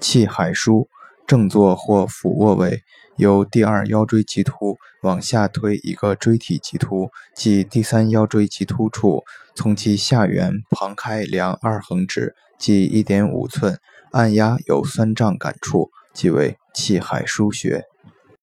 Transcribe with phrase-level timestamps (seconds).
[0.00, 0.88] 气海腧，
[1.26, 2.82] 正坐或俯卧位，
[3.16, 9.22] 由第二腰椎棘突往下推一个椎体棘突，即第三腰椎棘突处，
[9.54, 13.78] 从其下缘旁开量二横指，即一点五寸，
[14.12, 17.84] 按压有酸胀感触，即为气海腧穴。